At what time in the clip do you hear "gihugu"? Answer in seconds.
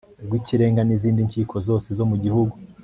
2.23-2.55